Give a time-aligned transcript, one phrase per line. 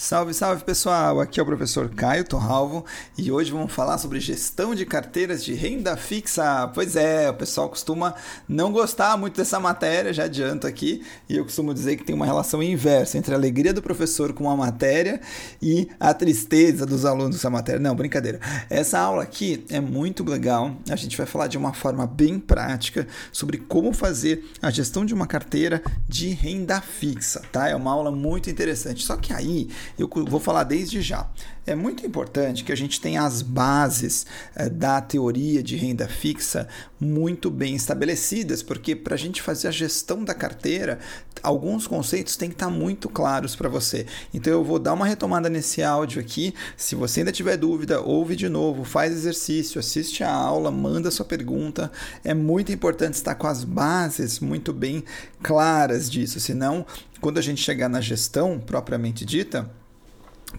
[0.00, 1.20] Salve, salve pessoal!
[1.20, 2.86] Aqui é o professor Caio Torralvo
[3.18, 6.68] e hoje vamos falar sobre gestão de carteiras de renda fixa.
[6.68, 8.14] Pois é, o pessoal costuma
[8.48, 12.24] não gostar muito dessa matéria, já adianto aqui, e eu costumo dizer que tem uma
[12.24, 15.20] relação inversa entre a alegria do professor com a matéria
[15.60, 17.78] e a tristeza dos alunos com essa matéria.
[17.78, 18.40] Não, brincadeira.
[18.70, 23.06] Essa aula aqui é muito legal, a gente vai falar de uma forma bem prática
[23.30, 27.68] sobre como fazer a gestão de uma carteira de renda fixa, tá?
[27.68, 29.04] É uma aula muito interessante.
[29.04, 31.28] Só que aí eu vou falar desde já.
[31.66, 34.26] É muito importante que a gente tenha as bases
[34.56, 36.66] é, da teoria de renda fixa
[36.98, 40.98] muito bem estabelecidas, porque para a gente fazer a gestão da carteira,
[41.42, 44.06] alguns conceitos têm que estar tá muito claros para você.
[44.32, 46.54] Então eu vou dar uma retomada nesse áudio aqui.
[46.76, 51.24] Se você ainda tiver dúvida, ouve de novo, faz exercício, assiste a aula, manda sua
[51.24, 51.92] pergunta.
[52.24, 55.04] É muito importante estar com as bases muito bem
[55.42, 56.84] claras disso, senão
[57.20, 59.70] quando a gente chegar na gestão propriamente dita,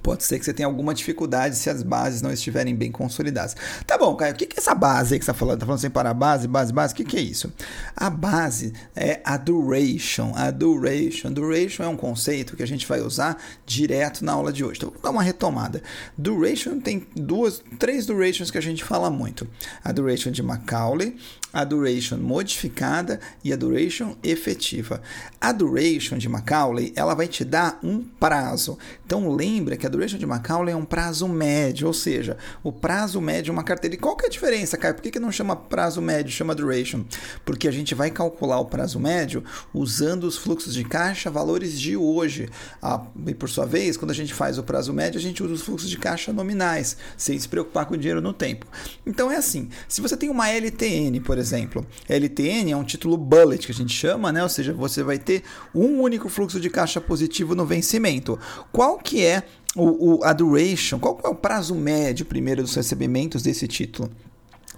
[0.02, 3.56] Pode ser que você tenha alguma dificuldade se as bases não estiverem bem consolidadas.
[3.86, 5.56] Tá bom, Caio, o que é essa base aí que você está falando?
[5.56, 6.94] Está falando sem parar base, base, base?
[6.94, 7.52] O que, que é isso?
[7.96, 10.32] A base é a duration.
[10.36, 11.32] A duration.
[11.32, 14.78] Duration é um conceito que a gente vai usar direto na aula de hoje.
[14.78, 15.84] Então, vou dar uma retomada.
[16.18, 19.48] Duration tem duas, três durations que a gente fala muito.
[19.84, 21.16] A duration de Macaulay,
[21.54, 25.02] a duration modificada e a duration efetiva.
[25.40, 28.78] A duration de Macaulay, ela vai te dar um prazo.
[29.06, 33.20] Então, lembra que a duration de Macaulay é um prazo médio, ou seja, o prazo
[33.20, 33.96] médio de uma carteira.
[33.96, 34.94] E qual que é a diferença, Caio?
[34.94, 37.04] Por que, que não chama prazo médio, chama duration?
[37.44, 39.44] Porque a gente vai calcular o prazo médio
[39.74, 42.48] usando os fluxos de caixa, valores de hoje.
[42.80, 45.56] Ah, e por sua vez, quando a gente faz o prazo médio, a gente usa
[45.56, 48.68] os fluxos de caixa nominais, sem se preocupar com o dinheiro no tempo.
[49.04, 53.66] Então é assim, se você tem uma LTN, por exemplo, LTN é um título bullet
[53.66, 54.44] que a gente chama, né?
[54.44, 55.42] Ou seja, você vai ter
[55.74, 58.38] um único fluxo de caixa positivo no vencimento.
[58.72, 59.44] Qual que é
[59.76, 64.10] o, o, a duration, qual é o prazo médio primeiro dos recebimentos desse título?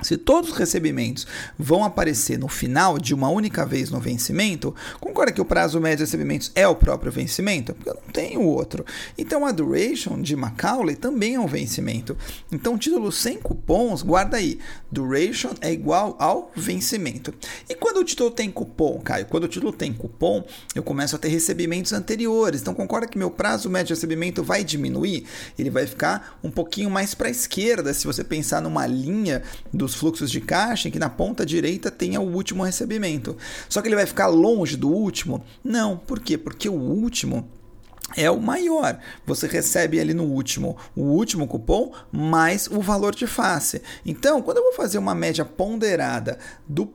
[0.04, 1.26] Se todos os recebimentos
[1.58, 6.00] vão aparecer no final de uma única vez no vencimento, concorda que o prazo médio
[6.00, 7.74] de recebimentos é o próprio vencimento?
[7.74, 8.86] Porque eu não tenho outro.
[9.18, 12.18] Então a duration de Macaulay também é um vencimento.
[12.52, 14.59] Então, título sem cupons, guarda aí.
[14.92, 17.34] Duration é igual ao vencimento.
[17.69, 19.25] E quando o título tem cupom, Caio?
[19.25, 20.44] Quando o título tem cupom,
[20.75, 22.62] eu começo a ter recebimentos anteriores.
[22.62, 25.25] Então, concorda que meu prazo médio de recebimento vai diminuir?
[25.58, 29.44] Ele vai ficar um pouquinho mais para a esquerda, se você pensar numa linha
[29.74, 33.38] dos fluxos de caixa em que na ponta direita tenha o último recebimento.
[33.70, 35.44] Só que ele vai ficar longe do último?
[35.64, 35.98] Não.
[35.98, 36.38] Por quê?
[36.38, 37.50] Porque o último
[38.16, 39.00] é o maior.
[39.26, 43.81] Você recebe ali no último o último cupom mais o valor de face.
[44.06, 46.38] Então, quando eu vou fazer uma média ponderada
[46.68, 46.86] do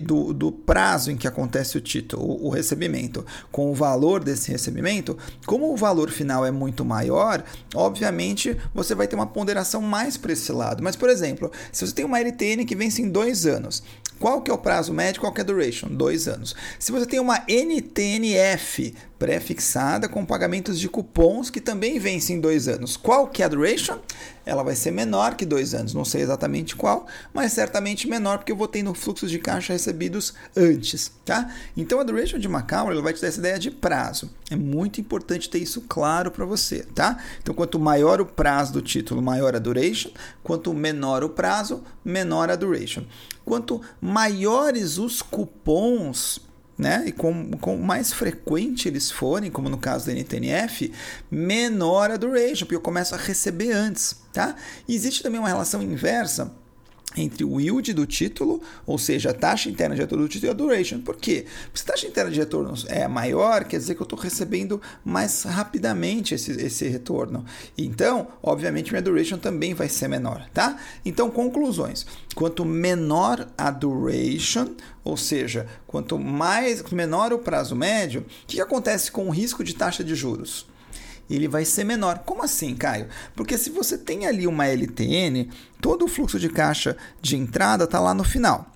[0.00, 4.50] do, do prazo em que acontece o título, o, o recebimento, com o valor desse
[4.50, 7.44] recebimento, como o valor final é muito maior,
[7.74, 10.82] obviamente você vai ter uma ponderação mais para esse lado.
[10.82, 13.82] Mas, por exemplo, se você tem uma LTN que vence em dois anos,
[14.18, 15.20] qual que é o prazo médio?
[15.20, 15.88] Qual que é a duration?
[15.88, 16.56] Dois anos.
[16.78, 22.68] Se você tem uma NTNF pré-fixada com pagamentos de cupons que também vencem em dois
[22.68, 23.98] anos, qual que é a duration?
[24.44, 25.92] Ela vai ser menor que dois anos.
[25.92, 30.34] Não sei exatamente qual, mas certamente menor porque eu vou tendo fluxos de caixa recebidos
[30.56, 31.52] antes, tá?
[31.76, 34.30] Então a duration de Macau ela vai te dar essa ideia de prazo.
[34.48, 37.18] É muito importante ter isso claro para você, tá?
[37.42, 40.10] Então quanto maior o prazo do título, maior a duration.
[40.44, 43.04] Quanto menor o prazo, menor a duration.
[43.44, 46.40] Quanto maiores os cupons,
[46.78, 47.04] né?
[47.06, 50.92] E com, com mais frequente eles forem, como no caso da NTNF,
[51.30, 54.54] menor a duration, porque eu começo a receber antes, tá?
[54.86, 56.52] E existe também uma relação inversa
[57.16, 60.52] entre o yield do título, ou seja, a taxa interna de retorno do título e
[60.52, 61.00] a duration.
[61.00, 61.46] Por quê?
[61.64, 64.80] Porque se a taxa interna de retorno é maior, quer dizer que eu estou recebendo
[65.04, 67.44] mais rapidamente esse, esse retorno.
[67.76, 70.78] Então, obviamente, minha duration também vai ser menor, tá?
[71.04, 72.06] Então, conclusões.
[72.34, 79.10] Quanto menor a duration, ou seja, quanto mais menor o prazo médio, o que acontece
[79.10, 80.66] com o risco de taxa de juros?
[81.34, 82.20] Ele vai ser menor.
[82.20, 83.08] Como assim, Caio?
[83.34, 85.48] Porque se você tem ali uma LTN,
[85.80, 88.75] todo o fluxo de caixa de entrada está lá no final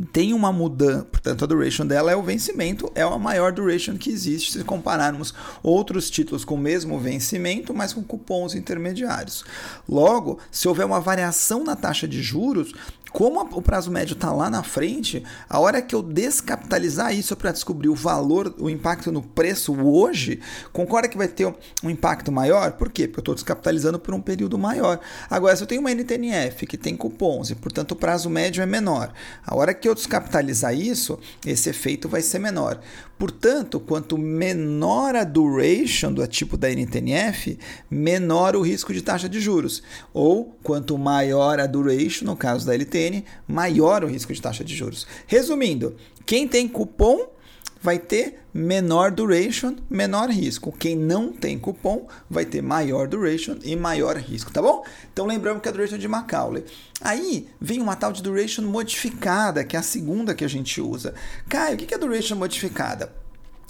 [0.00, 4.10] tem uma mudança, portanto a duration dela é o vencimento, é a maior duration que
[4.10, 9.44] existe se compararmos outros títulos com o mesmo vencimento, mas com cupons intermediários.
[9.88, 12.72] Logo, se houver uma variação na taxa de juros,
[13.12, 17.52] como o prazo médio está lá na frente, a hora que eu descapitalizar isso para
[17.52, 20.40] descobrir o valor, o impacto no preço hoje,
[20.72, 21.54] concorda que vai ter
[21.84, 22.72] um impacto maior?
[22.72, 23.06] Por quê?
[23.06, 24.98] Porque eu estou descapitalizando por um período maior.
[25.28, 28.66] Agora, se eu tenho uma NTNF que tem cupons e, portanto, o prazo médio é
[28.66, 29.12] menor,
[29.46, 32.80] a hora que eu descapitalizar isso, esse efeito vai ser menor.
[33.18, 37.58] Portanto, quanto menor a duration do tipo da NTNF,
[37.90, 39.82] menor o risco de taxa de juros.
[40.12, 44.74] Ou quanto maior a duration, no caso da LTN, maior o risco de taxa de
[44.74, 45.06] juros.
[45.26, 45.96] Resumindo,
[46.26, 47.31] quem tem cupom
[47.82, 50.70] vai ter menor duration, menor risco.
[50.70, 54.84] Quem não tem cupom vai ter maior duration e maior risco, tá bom?
[55.12, 56.64] Então lembrando que é a duration de Macaulay.
[57.00, 61.14] Aí vem uma tal de duration modificada, que é a segunda que a gente usa.
[61.48, 63.21] Caio, o que é duration modificada?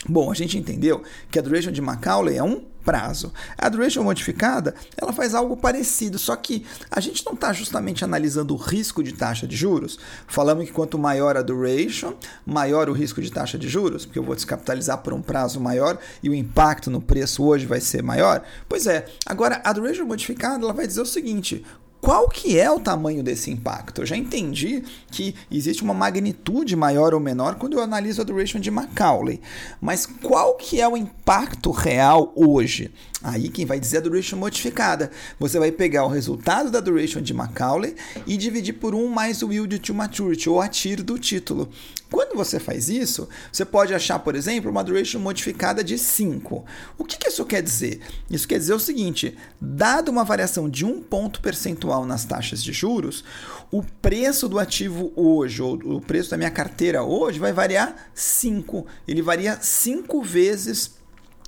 [0.08, 3.32] Bom, a gente entendeu que a duration de Macaulay é um prazo.
[3.56, 8.52] A duration modificada, ela faz algo parecido, só que a gente não está justamente analisando
[8.52, 9.98] o risco de taxa de juros.
[10.26, 14.24] Falamos que quanto maior a duration, maior o risco de taxa de juros, porque eu
[14.24, 18.42] vou descapitalizar por um prazo maior e o impacto no preço hoje vai ser maior.
[18.68, 21.64] Pois é, agora a duration modificada, ela vai dizer o seguinte:
[22.02, 24.02] qual que é o tamanho desse impacto?
[24.02, 28.58] Eu já entendi que existe uma magnitude maior ou menor quando eu analiso a duration
[28.58, 29.40] de Macaulay,
[29.80, 32.90] mas qual que é o impacto real hoje?
[33.22, 35.12] Aí quem vai dizer é a duration modificada.
[35.38, 37.94] Você vai pegar o resultado da duration de Macaulay
[38.26, 41.68] e dividir por 1 mais o yield to maturity, ou a TIR do título.
[42.10, 46.64] Quando você faz isso, você pode achar, por exemplo, uma duration modificada de 5.
[46.98, 48.00] O que, que isso quer dizer?
[48.28, 52.72] Isso quer dizer o seguinte: dado uma variação de um ponto percentual nas taxas de
[52.72, 53.22] juros,
[53.70, 58.86] o preço do ativo hoje, ou o preço da minha carteira hoje, vai variar 5.
[59.06, 61.01] Ele varia 5 vezes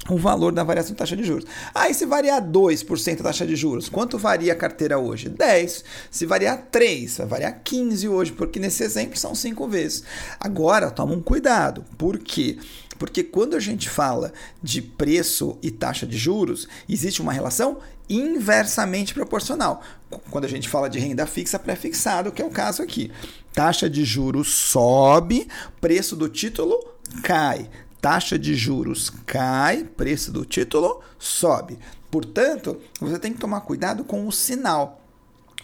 [0.08, 1.46] o valor da variação da taxa de juros.
[1.74, 5.28] Ah, se variar 2% a taxa de juros, quanto varia a carteira hoje?
[5.28, 5.84] 10.
[6.10, 10.04] Se variar 3, vai variar 15 hoje, porque nesse exemplo são 5 vezes.
[10.38, 11.84] Agora, toma um cuidado.
[11.96, 12.58] Por quê?
[12.98, 14.32] Porque quando a gente fala
[14.62, 19.82] de preço e taxa de juros, existe uma relação inversamente proporcional.
[20.30, 23.10] Quando a gente fala de renda fixa pré-fixado, que é o caso aqui.
[23.52, 25.48] Taxa de juros sobe,
[25.80, 26.78] preço do título
[27.22, 27.68] cai
[28.04, 31.78] taxa de juros cai, preço do título sobe.
[32.10, 35.00] Portanto, você tem que tomar cuidado com o sinal.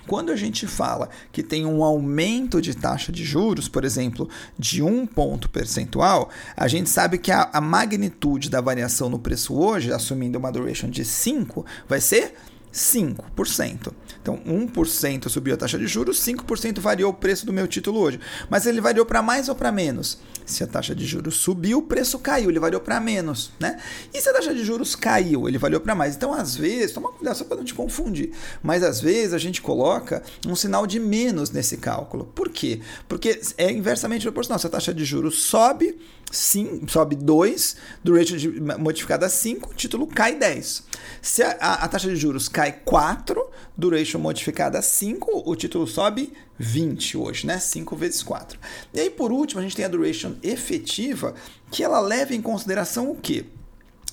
[0.06, 4.26] Quando a gente fala que tem um aumento de taxa de juros, por exemplo,
[4.58, 9.54] de um ponto percentual, a gente sabe que a, a magnitude da variação no preço
[9.54, 12.36] hoje, assumindo uma duration de 5, vai ser
[12.72, 13.92] 5%.
[14.22, 18.20] Então, 1% subiu a taxa de juros, 5% variou o preço do meu título hoje.
[18.48, 20.18] Mas ele variou para mais ou para menos?
[20.44, 23.78] Se a taxa de juros subiu, o preço caiu, ele variou para menos, né?
[24.12, 26.16] E se a taxa de juros caiu, ele variou para mais?
[26.16, 28.32] Então, às vezes, toma cuidado só para não te confundir,
[28.62, 32.24] mas às vezes a gente coloca um sinal de menos nesse cálculo.
[32.34, 32.80] Por quê?
[33.08, 34.58] Porque é inversamente proporcional.
[34.58, 35.96] Se a taxa de juros sobe,
[36.30, 38.36] sim, sobe 2, duration
[38.78, 40.89] modificada 5, o título cai 10.
[41.22, 43.44] Se a, a, a, taxa de juros cai 4,
[43.76, 47.58] duration modificada 5, o título sobe 20 hoje, né?
[47.58, 48.58] 5 vezes 4.
[48.94, 51.34] E aí, por último, a gente tem a duration efetiva,
[51.70, 53.44] que ela leva em consideração o quê?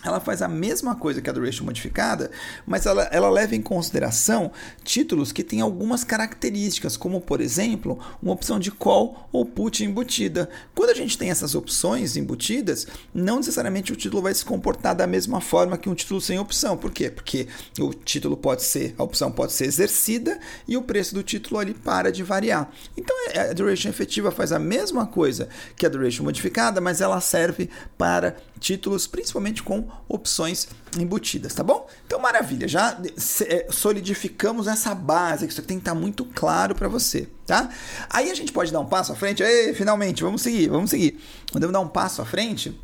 [0.03, 2.29] Ela faz a mesma coisa que a duration modificada,
[2.65, 4.51] mas ela, ela leva em consideração
[4.83, 10.49] títulos que têm algumas características, como por exemplo, uma opção de call ou put embutida.
[10.75, 15.07] Quando a gente tem essas opções embutidas, não necessariamente o título vai se comportar da
[15.07, 16.77] mesma forma que um título sem opção.
[16.77, 17.09] Por quê?
[17.09, 17.47] Porque
[17.79, 21.73] o título pode ser, a opção pode ser exercida e o preço do título ali
[21.73, 22.69] para de variar.
[22.95, 27.19] Então é, a duration efetiva faz a mesma coisa que a duration modificada, mas ela
[27.19, 30.67] serve para títulos principalmente com opções
[30.97, 31.87] embutidas, tá bom?
[32.05, 32.99] Então, maravilha, já
[33.45, 37.69] é, solidificamos essa base, que isso tem que estar muito claro para você, tá?
[38.09, 41.19] Aí a gente pode dar um passo à frente, Ei, finalmente, vamos seguir, vamos seguir.
[41.51, 42.79] Podemos dar um passo à frente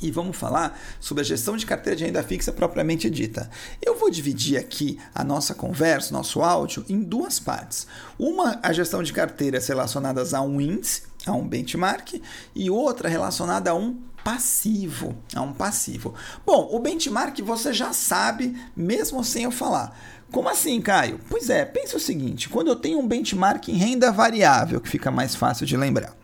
[0.00, 3.50] e vamos falar sobre a gestão de carteira de renda fixa propriamente dita.
[3.82, 7.86] Eu vou dividir aqui a nossa conversa, nosso áudio, em duas partes.
[8.18, 12.22] Uma, a gestão de carteiras relacionadas a um índice, a um benchmark,
[12.54, 16.12] e outra relacionada a um passivo, a um passivo.
[16.44, 19.98] Bom, o benchmark você já sabe, mesmo sem eu falar.
[20.30, 21.18] Como assim, Caio?
[21.30, 25.10] Pois é, pense o seguinte: quando eu tenho um benchmark em renda variável, que fica
[25.10, 26.14] mais fácil de lembrar,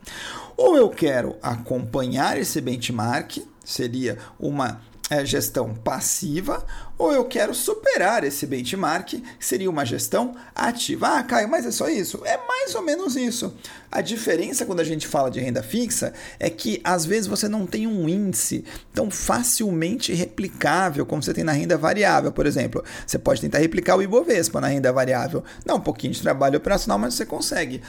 [0.55, 6.63] ou eu quero acompanhar esse benchmark, seria uma é, gestão passiva,
[6.97, 11.19] ou eu quero superar esse benchmark, que seria uma gestão ativa.
[11.19, 12.23] Ah, Caio, mas é só isso?
[12.25, 13.55] É mais ou menos isso.
[13.91, 17.67] A diferença quando a gente fala de renda fixa é que às vezes você não
[17.67, 22.83] tem um índice tão facilmente replicável como você tem na renda variável, por exemplo.
[23.07, 25.45] Você pode tentar replicar o Ibovespa na renda variável.
[25.65, 27.83] Dá um pouquinho de trabalho operacional, mas você consegue.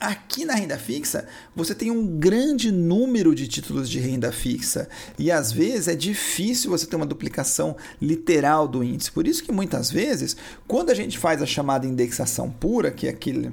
[0.00, 4.88] Aqui na renda fixa, você tem um grande número de títulos de renda fixa
[5.18, 9.10] e às vezes é difícil você ter uma duplicação literal do índice.
[9.10, 13.10] Por isso que muitas vezes, quando a gente faz a chamada indexação pura, que é
[13.10, 13.52] aquele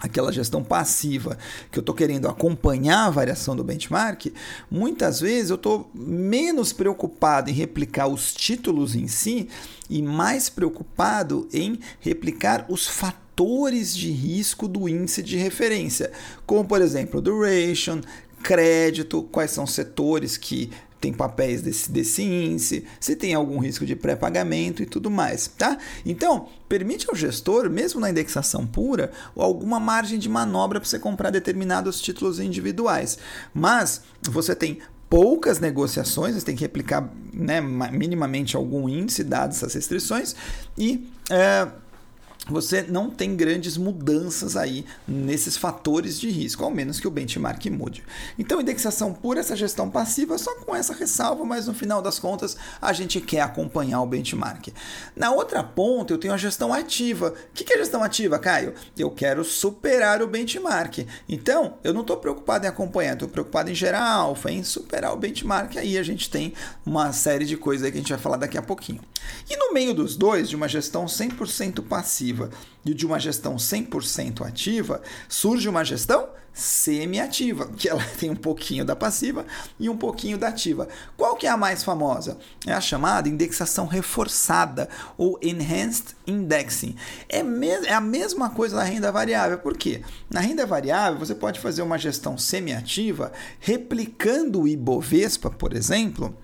[0.00, 1.36] aquela gestão passiva,
[1.70, 4.26] que eu estou querendo acompanhar a variação do benchmark,
[4.70, 9.48] muitas vezes eu estou menos preocupado em replicar os títulos em si
[9.90, 16.12] e mais preocupado em replicar os fatores de risco do índice de referência,
[16.46, 18.00] como por exemplo duration,
[18.42, 23.94] crédito, quais são setores que tem papéis desse, desse índice, se tem algum risco de
[23.94, 25.78] pré-pagamento e tudo mais, tá?
[26.04, 31.30] Então, permite ao gestor, mesmo na indexação pura, alguma margem de manobra para você comprar
[31.30, 33.18] determinados títulos individuais.
[33.54, 34.78] Mas você tem
[35.08, 40.34] poucas negociações, você tem que replicar né, minimamente algum índice, dadas essas restrições,
[40.76, 41.08] e.
[41.30, 41.68] É,
[42.48, 47.66] você não tem grandes mudanças aí nesses fatores de risco, ao menos que o benchmark
[47.66, 48.02] mude.
[48.38, 52.56] Então, indexação pura, essa gestão passiva, só com essa ressalva, mas no final das contas
[52.80, 54.68] a gente quer acompanhar o benchmark.
[55.14, 57.34] Na outra ponta, eu tenho a gestão ativa.
[57.50, 58.74] O que é gestão ativa, Caio?
[58.96, 61.06] Eu quero superar o benchmark.
[61.28, 65.16] Então, eu não estou preocupado em acompanhar, estou preocupado em gerar alfa, em superar o
[65.16, 65.76] benchmark.
[65.76, 68.56] Aí a gente tem uma série de coisas aí que a gente vai falar daqui
[68.56, 69.00] a pouquinho.
[69.50, 72.37] E no meio dos dois, de uma gestão 100% passiva
[72.84, 76.28] e de uma gestão 100% ativa, surge uma gestão
[76.58, 79.46] semi-ativa, que ela tem um pouquinho da passiva
[79.78, 80.88] e um pouquinho da ativa.
[81.16, 82.36] Qual que é a mais famosa?
[82.66, 86.96] É a chamada indexação reforçada ou enhanced indexing.
[87.28, 87.38] É,
[87.86, 89.58] é a mesma coisa na renda variável.
[89.58, 90.02] Por quê?
[90.28, 96.36] Na renda variável você pode fazer uma gestão semi-ativa replicando o Ibovespa, por exemplo,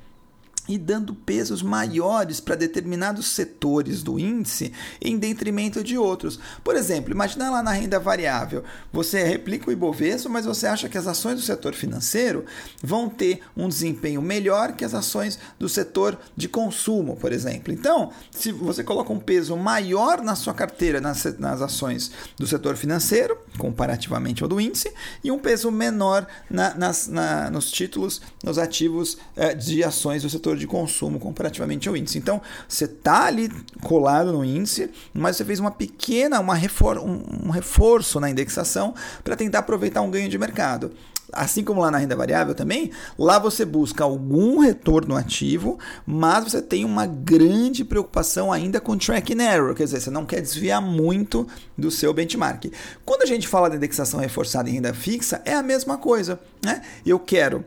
[0.68, 6.38] e dando pesos maiores para determinados setores do índice em detrimento de outros.
[6.62, 10.96] Por exemplo, imagina lá na renda variável, você replica o Ibovespa, mas você acha que
[10.96, 12.44] as ações do setor financeiro
[12.82, 17.72] vão ter um desempenho melhor que as ações do setor de consumo, por exemplo.
[17.72, 22.76] Então, se você coloca um peso maior na sua carteira nas, nas ações do setor
[22.76, 24.92] financeiro, comparativamente ao do índice,
[25.22, 30.30] e um peso menor na, nas, na, nos títulos, nos ativos eh, de ações do
[30.30, 32.18] setor de consumo comparativamente ao índice.
[32.18, 33.50] Então, você está ali
[33.82, 39.36] colado no índice, mas você fez uma pequena, uma refor um reforço na indexação para
[39.36, 40.92] tentar aproveitar um ganho de mercado
[41.34, 46.62] assim como lá na renda variável também, lá você busca algum retorno ativo, mas você
[46.62, 50.80] tem uma grande preocupação ainda com track and error, quer dizer, você não quer desviar
[50.80, 51.46] muito
[51.76, 52.66] do seu benchmark.
[53.04, 56.82] Quando a gente fala de indexação reforçada em renda fixa, é a mesma coisa, né?
[57.04, 57.64] Eu quero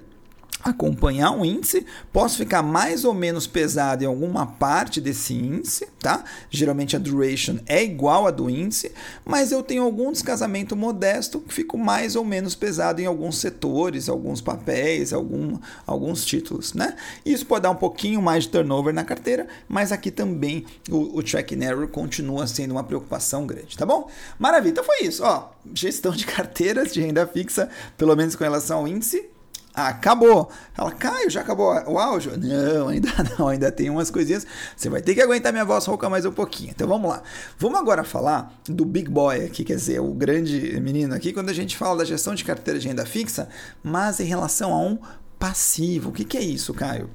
[0.69, 6.23] acompanhar um índice, posso ficar mais ou menos pesado em alguma parte desse índice, tá?
[6.49, 8.91] Geralmente a duration é igual a do índice,
[9.25, 14.09] mas eu tenho algum descasamento modesto que fico mais ou menos pesado em alguns setores,
[14.09, 16.95] alguns papéis, algum, alguns títulos, né?
[17.25, 21.23] Isso pode dar um pouquinho mais de turnover na carteira, mas aqui também o, o
[21.23, 24.09] track and error continua sendo uma preocupação grande, tá bom?
[24.37, 28.79] Maravilha, então foi isso, ó, gestão de carteiras de renda fixa, pelo menos com relação
[28.79, 29.29] ao índice,
[29.77, 30.49] acabou.
[30.75, 32.35] Ela, Caio, já acabou o áudio?
[32.35, 34.45] Não, ainda não, ainda tem umas coisinhas.
[34.75, 36.71] Você vai ter que aguentar minha voz rouca mais um pouquinho.
[36.71, 37.21] Então vamos lá.
[37.59, 41.53] Vamos agora falar do Big Boy aqui, quer dizer, o grande menino aqui, quando a
[41.53, 43.47] gente fala da gestão de carteira de renda fixa,
[43.83, 44.97] mas em relação a um
[45.37, 46.09] passivo.
[46.09, 47.09] O que, que é isso, Caio?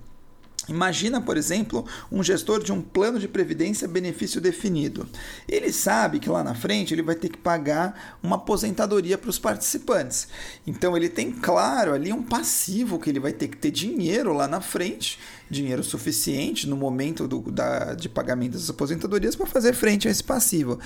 [0.68, 5.08] Imagina, por exemplo, um gestor de um plano de previdência benefício definido.
[5.48, 9.38] Ele sabe que lá na frente ele vai ter que pagar uma aposentadoria para os
[9.38, 10.28] participantes.
[10.66, 14.46] Então ele tem claro ali um passivo que ele vai ter que ter dinheiro lá
[14.46, 15.18] na frente
[15.52, 20.24] dinheiro suficiente no momento do, da, de pagamento das aposentadorias para fazer frente a esse
[20.24, 20.80] passivo.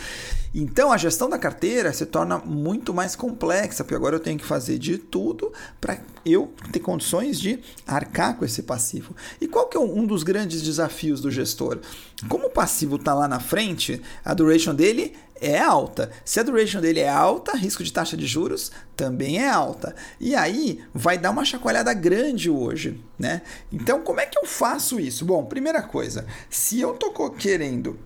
[0.52, 4.44] Então a gestão da carteira se torna muito mais complexa, porque agora eu tenho que
[4.44, 9.14] fazer de tudo para eu ter condições de arcar com esse passivo.
[9.40, 11.80] E qual que é um dos grandes desafios do gestor?
[12.28, 16.10] Como o passivo está lá na frente, a duration dele é alta.
[16.24, 19.94] Se a duration dele é alta, risco de taxa de juros também é alta.
[20.18, 23.42] E aí vai dar uma chacoalhada grande hoje, né?
[23.72, 25.24] Então, como é que eu faço isso?
[25.24, 27.98] Bom, primeira coisa, se eu tô querendo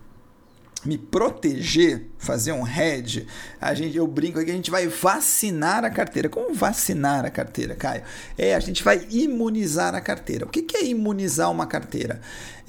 [0.84, 3.26] me proteger, fazer um hedge,
[3.60, 6.28] a gente, eu brinco aqui, a gente vai vacinar a carteira.
[6.28, 8.02] Como vacinar a carteira, Caio?
[8.36, 10.46] É, a gente vai imunizar a carteira.
[10.46, 12.20] O que é imunizar uma carteira?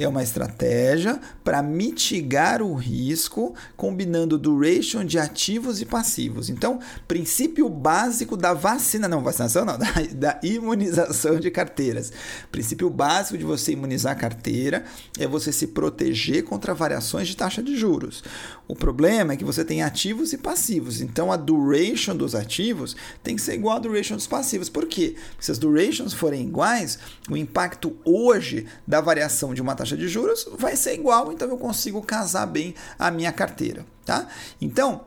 [0.02, 6.50] É uma estratégia para mitigar o risco, combinando duration de ativos e passivos.
[6.50, 12.12] Então, princípio básico da vacina, não, vacinação não, da, da imunização de carteiras.
[12.52, 14.84] Princípio básico de você imunizar a carteira
[15.20, 18.24] é você se proteger contra variações de taxa de juros.
[18.68, 23.36] O problema é que você tem ativos e passivos, então a duration dos ativos tem
[23.36, 24.70] que ser igual à duration dos passivos.
[24.70, 25.02] Por quê?
[25.02, 30.08] Porque se as durations forem iguais, o impacto hoje da variação de uma taxa de
[30.08, 34.28] juros vai ser igual, então eu consigo casar bem a minha carteira, tá?
[34.60, 35.06] Então,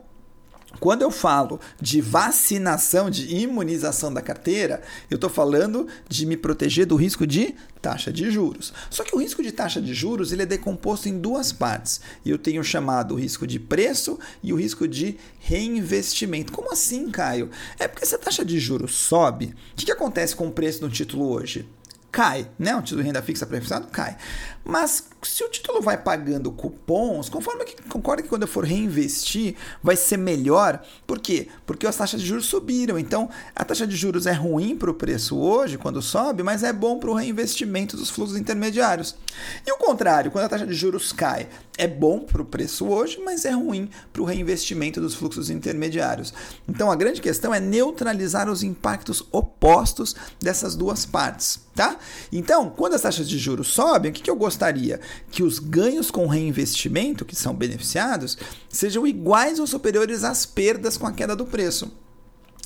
[0.79, 6.85] quando eu falo de vacinação, de imunização da carteira, eu estou falando de me proteger
[6.85, 8.73] do risco de taxa de juros.
[8.89, 12.01] Só que o risco de taxa de juros ele é decomposto em duas partes.
[12.25, 16.51] Eu tenho chamado o risco de preço e o risco de reinvestimento.
[16.51, 17.49] Como assim, Caio?
[17.79, 20.81] É porque se a taxa de juros sobe, o que, que acontece com o preço
[20.81, 21.67] do título hoje?
[22.15, 22.73] Cai, né?
[22.73, 24.15] O título de renda fixa prefixado cai.
[24.63, 29.55] Mas se o título vai pagando cupons, conforme que concorda que quando eu for reinvestir
[29.83, 30.81] vai ser melhor.
[31.05, 31.49] Por quê?
[31.65, 32.97] Porque as taxas de juros subiram.
[32.97, 36.71] Então, a taxa de juros é ruim para o preço hoje, quando sobe, mas é
[36.71, 39.17] bom para o reinvestimento dos fluxos intermediários.
[39.67, 43.19] E o contrário, quando a taxa de juros cai, é bom para o preço hoje,
[43.23, 46.33] mas é ruim para o reinvestimento dos fluxos intermediários.
[46.67, 51.97] Então, a grande questão é neutralizar os impactos opostos dessas duas partes, tá?
[52.31, 54.99] Então, quando as taxas de juros sobem, o que, que eu gostaria?
[55.29, 58.37] Que os ganhos com reinvestimento, que são beneficiados,
[58.69, 61.91] sejam iguais ou superiores às perdas com a queda do preço.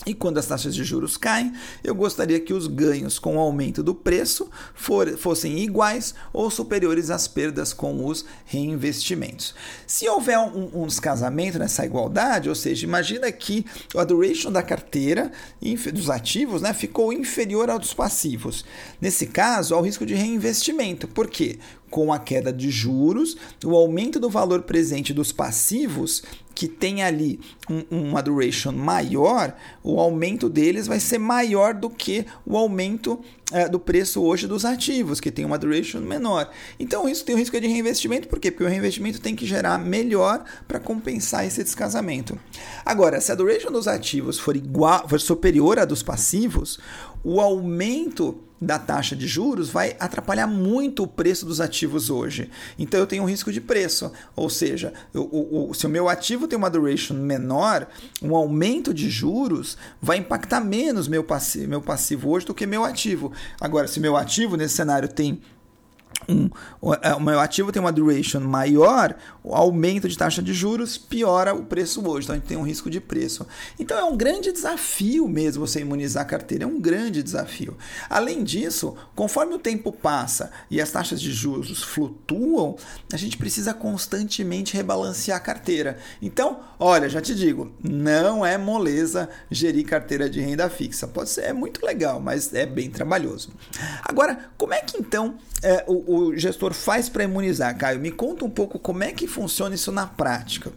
[0.06, 1.54] E quando as taxas de juros caem,
[1.84, 7.10] eu gostaria que os ganhos com o aumento do preço for, fossem iguais ou superiores
[7.10, 9.54] às perdas com os reinvestimentos.
[9.86, 13.66] Se houver um, um descasamento nessa igualdade, ou seja, imagina que
[13.96, 15.32] a duration da carteira
[15.94, 18.64] dos ativos né, ficou inferior ao dos passivos.
[19.02, 21.08] Nesse caso, há o risco de reinvestimento.
[21.08, 21.60] Por quê?
[21.90, 27.40] Com a queda de juros, o aumento do valor presente dos passivos, que tem ali
[27.70, 33.70] um, uma duration maior, o aumento deles vai ser maior do que o aumento é,
[33.70, 36.52] do preço hoje dos ativos, que tem uma duration menor.
[36.78, 38.52] Então isso tem o risco de reinvestimento, por quê?
[38.52, 42.38] Porque o reinvestimento tem que gerar melhor para compensar esse descasamento.
[42.86, 46.78] Agora, se a duration dos ativos for igual, for superior à dos passivos,
[47.24, 52.50] o aumento da taxa de juros vai atrapalhar muito o preço dos ativos hoje.
[52.78, 56.10] Então eu tenho um risco de preço, ou seja, eu, o, o, se o meu
[56.10, 57.88] ativo tem uma duration menor,
[58.22, 61.26] um aumento de juros vai impactar menos meu
[61.68, 63.32] meu passivo hoje do que meu ativo.
[63.60, 65.42] Agora, se meu ativo nesse cenário tem
[66.30, 66.50] um,
[67.02, 71.54] é, o meu ativo tem uma duration maior, o aumento de taxa de juros piora
[71.54, 72.26] o preço hoje.
[72.26, 73.48] Então a gente tem um risco de preço.
[73.80, 77.76] Então é um grande desafio mesmo você imunizar a carteira, é um grande desafio.
[78.10, 82.76] Além disso, conforme o tempo passa e as taxas de juros flutuam,
[83.12, 85.98] a gente precisa constantemente rebalancear a carteira.
[86.22, 91.08] Então, olha, já te digo, não é moleza gerir carteira de renda fixa.
[91.08, 93.52] Pode ser, é muito legal, mas é bem trabalhoso.
[94.04, 98.00] Agora, como é que então é, o, o gestor faz para imunizar, Caio?
[98.00, 100.72] Me conta um pouco como é que funciona isso na prática.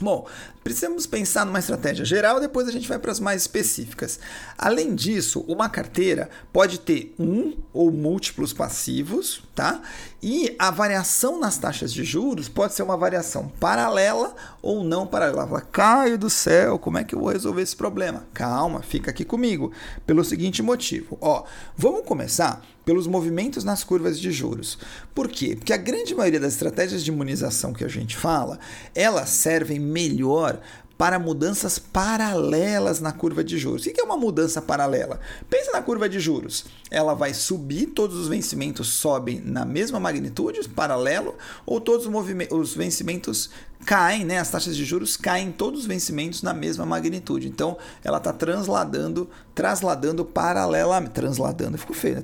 [0.00, 0.26] Bom,
[0.64, 4.18] precisamos pensar numa estratégia geral, depois a gente vai para as mais específicas.
[4.56, 9.82] Além disso, uma carteira pode ter um ou múltiplos passivos, tá?
[10.22, 15.46] E a variação nas taxas de juros pode ser uma variação paralela ou não paralela.
[15.46, 18.24] Fala, Caio do céu, como é que eu vou resolver esse problema?
[18.32, 19.72] Calma, fica aqui comigo.
[20.06, 21.44] Pelo seguinte motivo, ó,
[21.76, 24.78] vamos começar pelos movimentos nas curvas de juros.
[25.14, 25.56] Por quê?
[25.56, 28.58] Porque a grande maioria das estratégias de imunização que a gente fala,
[28.94, 30.60] elas servem melhor
[31.02, 33.84] para mudanças paralelas na curva de juros.
[33.84, 35.18] O que é uma mudança paralela?
[35.50, 36.64] Pensa na curva de juros.
[36.92, 41.34] Ela vai subir, todos os vencimentos sobem na mesma magnitude, paralelo,
[41.66, 42.06] ou todos
[42.52, 43.50] os vencimentos
[43.84, 44.38] caem, né?
[44.38, 47.48] As taxas de juros caem todos os vencimentos na mesma magnitude.
[47.48, 52.22] Então, ela está transladando, trasladando paralelamente, transladando, ficou feio, né?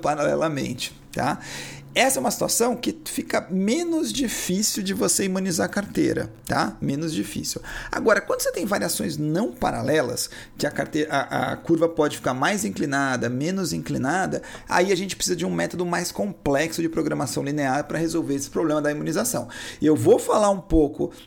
[0.00, 1.38] Paralelamente, tá?
[1.92, 6.76] Essa é uma situação que fica menos difícil de você imunizar a carteira, tá?
[6.80, 7.60] Menos difícil.
[7.90, 12.32] Agora, quando você tem variações não paralelas, que a, carteira, a, a curva pode ficar
[12.32, 17.42] mais inclinada, menos inclinada, aí a gente precisa de um método mais complexo de programação
[17.42, 19.48] linear para resolver esse problema da imunização.
[19.82, 20.79] Eu vou falar um pouco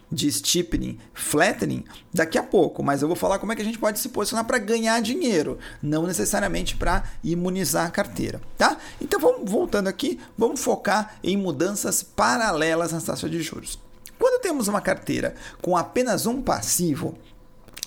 [0.10, 3.80] de steepening, flattening daqui a pouco, mas eu vou falar como é que a gente
[3.80, 8.78] pode se posicionar para ganhar dinheiro, não necessariamente para imunizar a carteira, tá?
[9.02, 13.80] Então, vamos voltando aqui, vamos vamos focar em mudanças paralelas nas taxas de juros.
[14.20, 17.18] Quando temos uma carteira com apenas um passivo,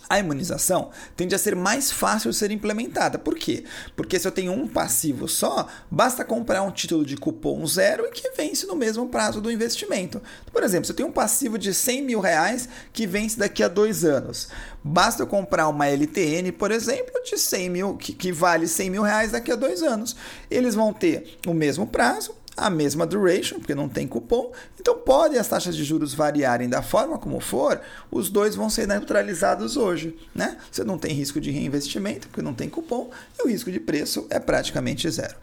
[0.08, 3.18] a imunização tende a ser mais fácil de ser implementada.
[3.18, 3.64] Por quê?
[3.94, 8.10] Porque se eu tenho um passivo só, basta comprar um título de cupom zero e
[8.10, 10.22] que vence no mesmo prazo do investimento.
[10.52, 13.68] Por exemplo, se eu tenho um passivo de 100 mil reais que vence daqui a
[13.68, 14.48] dois anos,
[14.82, 19.02] basta eu comprar uma LTN, por exemplo, de 100 mil, que, que vale 100 mil
[19.02, 20.16] reais daqui a dois anos.
[20.50, 25.38] Eles vão ter o mesmo prazo, a mesma duration, porque não tem cupom, então podem
[25.38, 30.16] as taxas de juros variarem da forma como for, os dois vão ser neutralizados hoje,
[30.34, 30.56] né?
[30.72, 34.26] Você não tem risco de reinvestimento, porque não tem cupom, e o risco de preço
[34.30, 35.36] é praticamente zero.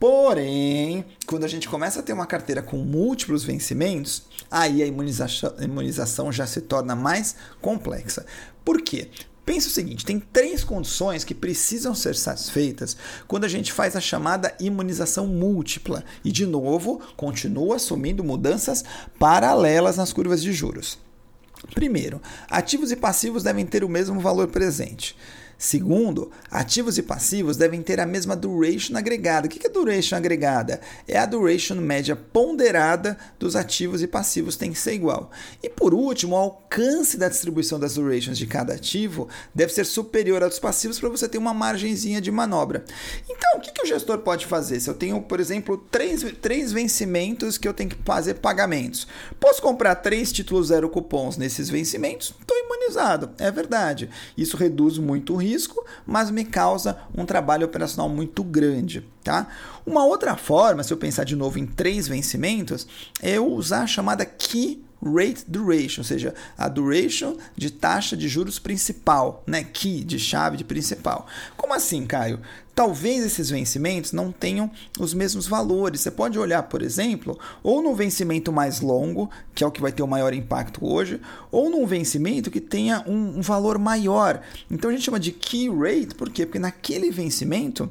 [0.00, 6.32] Porém, quando a gente começa a ter uma carteira com múltiplos vencimentos, aí a imunização,
[6.32, 8.26] já se torna mais complexa.
[8.64, 9.08] Por quê?
[9.46, 12.96] Pensa o seguinte: tem três condições que precisam ser satisfeitas
[13.28, 18.84] quando a gente faz a chamada imunização múltipla e, de novo, continua assumindo mudanças
[19.20, 20.98] paralelas nas curvas de juros.
[21.74, 25.16] Primeiro, ativos e passivos devem ter o mesmo valor presente.
[25.58, 29.46] Segundo, ativos e passivos devem ter a mesma duration agregada.
[29.46, 30.80] O que é duration agregada?
[31.08, 35.30] É a duration média ponderada dos ativos e passivos tem que ser igual.
[35.62, 40.42] E por último, o alcance da distribuição das durations de cada ativo deve ser superior
[40.42, 42.84] aos passivos para você ter uma margenzinha de manobra.
[43.24, 44.80] Então, o que, que o gestor pode fazer?
[44.80, 49.06] Se eu tenho, por exemplo, três, três vencimentos que eu tenho que fazer pagamentos,
[49.40, 52.34] posso comprar três títulos zero cupons nesses vencimentos?
[52.38, 54.10] Estou imunizado, é verdade.
[54.36, 55.45] Isso reduz muito o risco,
[56.06, 59.04] mas me causa um trabalho operacional muito grande.
[59.22, 59.46] Tá?
[59.84, 62.86] Uma outra forma, se eu pensar de novo em três vencimentos,
[63.22, 68.28] é eu usar a chamada Key Rate Duration, ou seja, a duration de taxa de
[68.28, 69.62] juros principal, né?
[69.62, 71.26] Key, de chave de principal.
[71.56, 72.40] Como assim, Caio?
[72.76, 76.02] Talvez esses vencimentos não tenham os mesmos valores.
[76.02, 79.90] Você pode olhar, por exemplo, ou no vencimento mais longo, que é o que vai
[79.90, 81.18] ter o maior impacto hoje,
[81.50, 84.42] ou num vencimento que tenha um, um valor maior.
[84.70, 86.44] Então a gente chama de key rate, por quê?
[86.44, 87.88] Porque naquele vencimento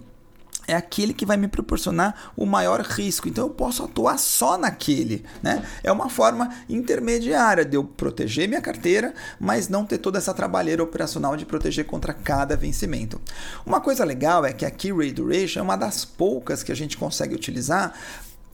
[0.67, 3.27] é aquele que vai me proporcionar o maior risco.
[3.27, 5.65] Então eu posso atuar só naquele, né?
[5.83, 10.83] É uma forma intermediária de eu proteger minha carteira, mas não ter toda essa trabalheira
[10.83, 13.21] operacional de proteger contra cada vencimento.
[13.65, 16.75] Uma coisa legal é que a Key Rate Duration é uma das poucas que a
[16.75, 17.93] gente consegue utilizar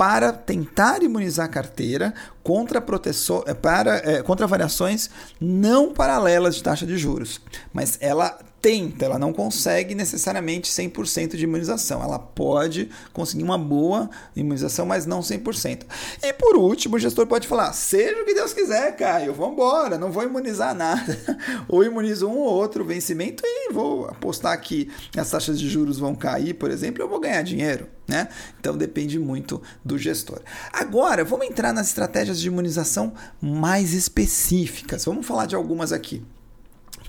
[0.02, 6.64] para tentar imunizar a carteira contra, proteção, eh, para, é, contra variações não paralelas de
[6.64, 7.40] taxa de juros.
[7.72, 12.04] Mas ela tenta, ela não consegue necessariamente 100% de imunização.
[12.04, 15.84] Ela pode conseguir uma boa imunização, mas não 100%.
[16.22, 19.98] E por último, o gestor pode falar: seja o que Deus quiser, Caio, vamos embora,
[19.98, 21.18] não vou imunizar nada.
[21.68, 26.14] ou imunizo um ou outro vencimento e vou apostar que as taxas de juros vão
[26.14, 27.88] cair, por exemplo, eu vou ganhar dinheiro.
[28.08, 28.28] Né?
[28.60, 30.42] Então depende muito do gestor.
[30.74, 35.06] Agora, vamos entrar nas estratégias de imunização mais específicas.
[35.06, 36.22] Vamos falar de algumas aqui.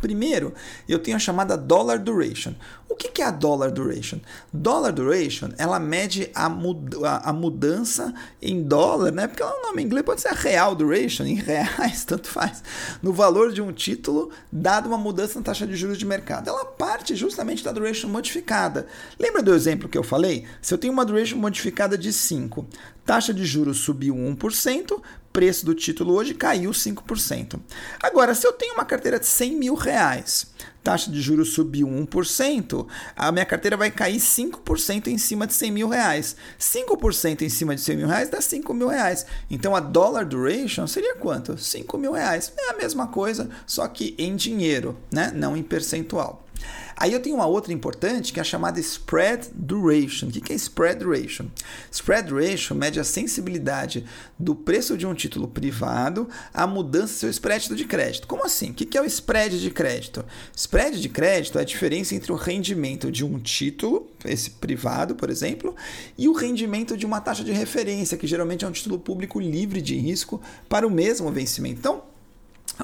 [0.03, 0.53] Primeiro,
[0.89, 2.55] eu tenho a chamada dollar duration.
[2.89, 4.19] O que é a dollar duration?
[4.53, 8.13] Dollar duration, ela mede a, a, mudança
[8.43, 9.29] em dólar, né?
[9.29, 12.65] Porque o nome em inglês pode ser a real duration, em reais, tanto faz,
[13.01, 16.49] no valor de um título, dado uma mudança na taxa de juros de mercado.
[16.49, 18.89] Ela parte justamente da duration modificada.
[19.21, 20.45] Lembra do exemplo que eu falei?
[20.61, 22.67] Se eu tenho uma duration modificada de 5,
[23.07, 25.01] taxa de juros subiu 1%,
[25.33, 27.59] preço do título hoje caiu 5%.
[28.03, 32.87] Agora, se eu tenho uma carteira de 100 mil reais, taxa de juros subiu 1%,
[33.17, 36.37] a minha carteira vai cair 5% em cima de 100 mil reais.
[36.59, 39.25] 5% em cima de 100 mil reais dá 5 mil reais.
[39.51, 41.57] Então a dollar duration seria quanto?
[41.57, 42.53] 5 mil reais.
[42.59, 45.33] É a mesma coisa, só que em dinheiro, né?
[45.35, 46.47] não em percentual.
[46.97, 50.29] Aí eu tenho uma outra importante que é a chamada Spread Duration.
[50.29, 51.47] O que é Spread Duration?
[51.91, 54.05] Spread Duration mede a sensibilidade
[54.39, 58.27] do preço de um título privado à mudança do seu spread de crédito.
[58.27, 58.71] Como assim?
[58.71, 60.25] O que é o spread de crédito?
[60.57, 65.31] Spread de crédito é a diferença entre o rendimento de um título, esse privado, por
[65.31, 65.75] exemplo,
[66.17, 69.81] e o rendimento de uma taxa de referência, que geralmente é um título público livre
[69.81, 71.79] de risco para o mesmo vencimento.
[71.79, 72.12] Então,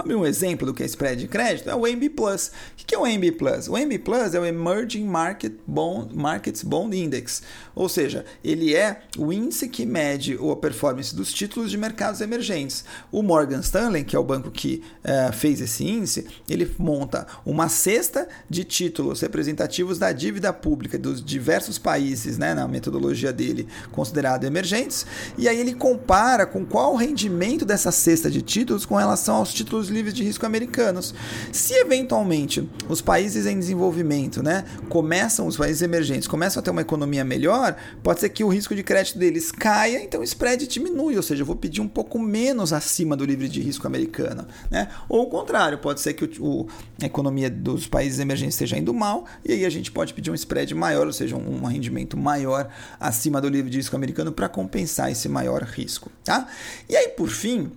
[0.06, 1.70] um exemplo do que é spread de crédito?
[1.70, 2.48] É o MB Plus.
[2.48, 3.68] O que é o MB Plus?
[3.68, 7.42] O MB Plus é o Emerging Market Bond, Markets Bond Index,
[7.74, 12.84] ou seja, ele é o índice que mede a performance dos títulos de mercados emergentes.
[13.12, 17.68] O Morgan Stanley, que é o banco que é, fez esse índice, ele monta uma
[17.68, 24.44] cesta de títulos representativos da dívida pública dos diversos países, né, na metodologia dele, considerado
[24.44, 25.06] emergentes,
[25.36, 29.52] e aí ele compara com qual o rendimento dessa cesta de títulos com relação aos
[29.52, 31.14] títulos títulos livres de risco americanos.
[31.52, 36.82] Se eventualmente os países em desenvolvimento, né, começam, os países emergentes começam a ter uma
[36.82, 41.16] economia melhor, pode ser que o risco de crédito deles caia, então o spread diminui,
[41.16, 44.88] ou seja, eu vou pedir um pouco menos acima do livre de risco americano, né?
[45.08, 46.68] Ou o contrário, pode ser que o, o,
[47.00, 50.34] a economia dos países emergentes esteja indo mal e aí a gente pode pedir um
[50.34, 52.68] spread maior, ou seja, um, um rendimento maior
[53.00, 56.48] acima do livre de risco americano para compensar esse maior risco, tá?
[56.88, 57.70] E aí, por fim,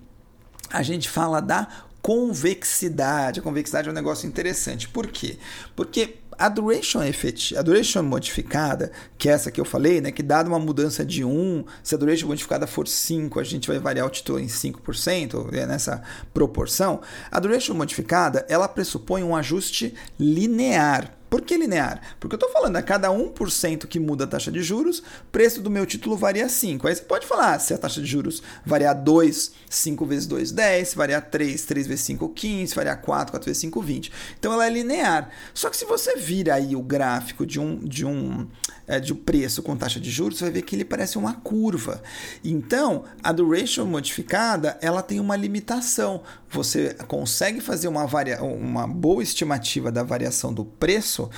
[0.71, 1.67] a gente fala da
[2.01, 3.39] convexidade.
[3.39, 4.89] A convexidade é um negócio interessante.
[4.89, 5.37] Por quê?
[5.75, 10.23] Porque a duration efetiva, a duration modificada, que é essa que eu falei, né, que
[10.23, 14.07] dada uma mudança de 1, se a duration modificada for 5, a gente vai variar
[14.07, 16.01] o título em 5%, é nessa
[16.33, 17.01] proporção.
[17.29, 22.01] A duration modificada, ela pressupõe um ajuste linear por que linear?
[22.19, 25.69] Porque eu estou falando, a cada 1% que muda a taxa de juros, preço do
[25.69, 26.85] meu título varia 5.
[26.85, 30.89] Aí você pode falar, se a taxa de juros variar 2, 5 vezes 2, 10,
[30.89, 34.11] se variar 3, 3 vezes 5, 15, se variar 4, 4 vezes 5, 20.
[34.37, 35.29] Então ela é linear.
[35.53, 38.45] Só que se você vira aí o gráfico de um, de um,
[38.85, 41.35] é, de um preço com taxa de juros, você vai ver que ele parece uma
[41.35, 42.03] curva.
[42.43, 46.23] Então, a duration modificada, ela tem uma limitação.
[46.51, 51.29] Você consegue fazer uma, varia uma boa estimativa da variação do preço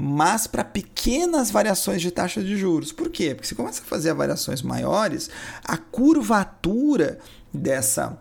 [0.00, 2.92] mas para pequenas variações de taxa de juros.
[2.92, 3.34] Por quê?
[3.34, 5.28] Porque se começa a fazer variações maiores,
[5.64, 7.18] a curvatura
[7.52, 8.16] dessa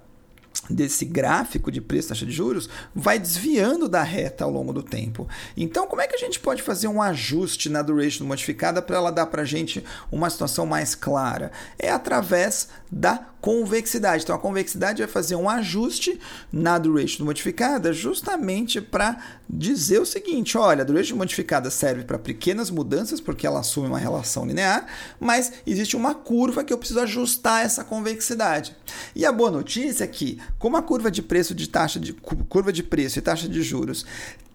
[0.67, 5.27] desse gráfico de preço taxa de juros vai desviando da reta ao longo do tempo.
[5.55, 9.11] Então, como é que a gente pode fazer um ajuste na duration modificada para ela
[9.11, 11.51] dar para a gente uma situação mais clara?
[11.77, 14.23] É através da convexidade.
[14.23, 16.19] Então, a convexidade vai fazer um ajuste
[16.51, 22.69] na duration modificada justamente para dizer o seguinte: olha, a duration modificada serve para pequenas
[22.69, 24.85] mudanças porque ela assume uma relação linear,
[25.19, 28.75] mas existe uma curva que eu preciso ajustar essa convexidade.
[29.15, 32.71] E a boa notícia é que como a curva de preço de taxa de curva
[32.71, 34.05] de preço e taxa de juros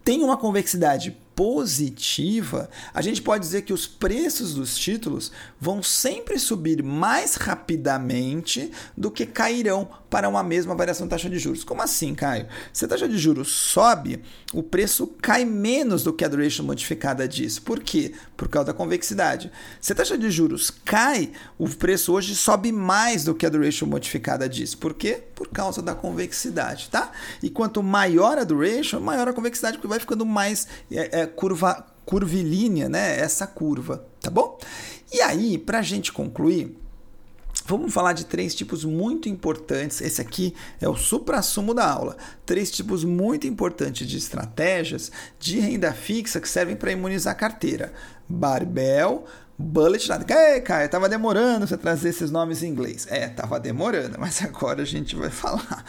[0.03, 6.37] tem uma convexidade positiva, a gente pode dizer que os preços dos títulos vão sempre
[6.37, 11.63] subir mais rapidamente do que cairão para uma mesma variação de taxa de juros.
[11.63, 12.47] Como assim, Caio?
[12.71, 14.21] Se a taxa de juros sobe,
[14.53, 17.57] o preço cai menos do que a duration modificada diz.
[17.57, 18.13] Por quê?
[18.37, 19.51] Por causa da convexidade.
[19.81, 23.87] Se a taxa de juros cai, o preço hoje sobe mais do que a duration
[23.87, 24.75] modificada diz.
[24.75, 25.23] Por quê?
[25.33, 27.11] Por causa da convexidade, tá?
[27.41, 31.85] E quanto maior a duration, maior a convexidade, porque vai ficando mais é, é, curva,
[32.05, 33.19] curvilínea, né?
[33.19, 34.57] Essa curva, tá bom?
[35.11, 36.77] E aí, para a gente concluir,
[37.65, 40.01] Vamos falar de três tipos muito importantes.
[40.01, 42.17] Esse aqui é o supra-sumo da aula.
[42.45, 47.93] Três tipos muito importantes de estratégias de renda fixa que servem para imunizar a carteira:
[48.27, 49.23] barbell,
[49.57, 50.25] Bullet nada.
[50.33, 53.05] Ei, Caio, tava demorando você trazer esses nomes em inglês.
[53.09, 55.85] É, tava demorando, mas agora a gente vai falar.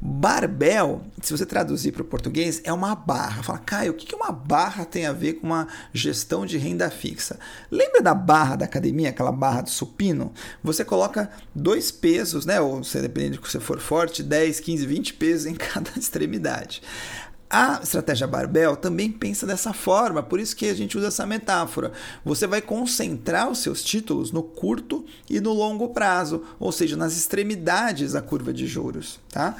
[0.00, 3.42] Barbel, se você traduzir para o português, é uma barra.
[3.42, 7.38] Fala, Caio, o que uma barra tem a ver com uma gestão de renda fixa?
[7.70, 10.32] Lembra da barra da academia, aquela barra do supino?
[10.62, 12.60] Você coloca dois pesos, né?
[12.60, 16.82] Ou se dependendo de que você for forte, 10, 15, 20 pesos em cada extremidade.
[17.52, 21.90] A estratégia barbell também pensa dessa forma, por isso que a gente usa essa metáfora.
[22.24, 27.16] Você vai concentrar os seus títulos no curto e no longo prazo, ou seja, nas
[27.16, 29.56] extremidades da curva de juros, tá?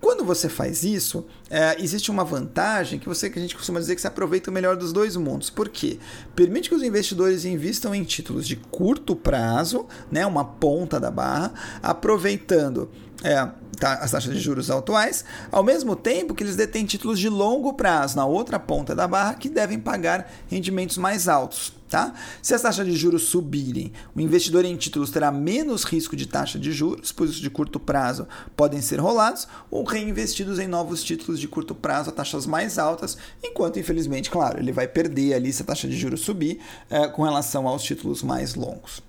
[0.00, 3.94] Quando você faz isso, é, existe uma vantagem que você que a gente costuma dizer
[3.94, 5.50] que você aproveita o melhor dos dois mundos.
[5.50, 5.98] Por quê?
[6.34, 11.52] Permite que os investidores invistam em títulos de curto prazo, né, uma ponta da barra,
[11.82, 12.90] aproveitando
[13.22, 17.28] é, tá, as taxas de juros atuais, ao mesmo tempo que eles detêm títulos de
[17.28, 21.72] longo prazo na outra ponta da barra que devem pagar rendimentos mais altos.
[21.88, 22.14] Tá?
[22.40, 26.56] Se as taxas de juros subirem, o investidor em títulos terá menos risco de taxa
[26.56, 31.40] de juros, pois os de curto prazo podem ser rolados ou reinvestidos em novos títulos
[31.40, 35.62] de curto prazo a taxas mais altas, enquanto, infelizmente, claro, ele vai perder ali se
[35.62, 39.02] a taxa de juros subir é, com relação aos títulos mais longos.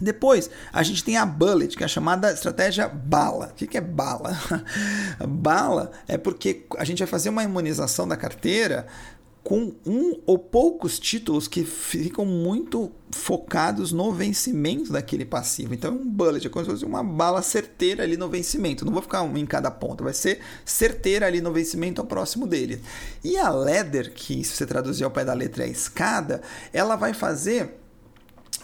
[0.00, 3.52] Depois, a gente tem a bullet, que é a chamada estratégia bala.
[3.52, 4.36] O que é bala?
[5.26, 8.86] bala é porque a gente vai fazer uma imunização da carteira
[9.46, 15.72] com um ou poucos títulos que ficam muito focados no vencimento daquele passivo.
[15.72, 18.84] Então, um bullet é como se fosse uma bala certeira ali no vencimento.
[18.84, 22.44] Não vou ficar um em cada ponta, vai ser certeira ali no vencimento ao próximo
[22.44, 22.82] dele.
[23.22, 27.14] E a ladder, que se você traduzir ao pé da letra é escada, ela vai
[27.14, 27.85] fazer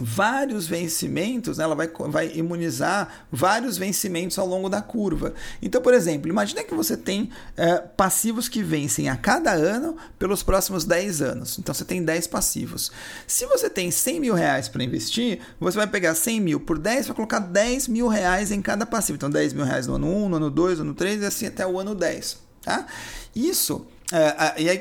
[0.00, 1.64] vários vencimentos, né?
[1.64, 5.34] ela vai, vai imunizar vários vencimentos ao longo da curva.
[5.60, 10.42] Então, por exemplo, imagine que você tem é, passivos que vencem a cada ano pelos
[10.42, 11.58] próximos 10 anos.
[11.58, 12.90] Então, você tem 10 passivos.
[13.26, 17.06] Se você tem 100 mil reais para investir, você vai pegar 100 mil por 10
[17.06, 19.16] para colocar 10 mil reais em cada passivo.
[19.16, 21.46] Então, 10 mil reais no ano 1, no ano 2, no ano 3 e assim
[21.46, 22.38] até o ano 10.
[22.62, 22.86] Tá?
[23.34, 24.78] Isso é, e aí,